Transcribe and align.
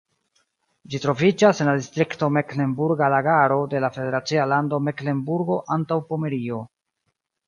Ĝi 0.91 0.99
troviĝas 1.01 1.59
en 1.65 1.67
la 1.71 1.73
distrikto 1.81 2.29
Meklenburga 2.37 3.09
Lagaro 3.15 3.57
de 3.73 3.81
la 3.85 3.89
federacia 3.99 4.47
lando 4.55 4.79
Meklenburgo-Antaŭpomerio. 4.87 6.63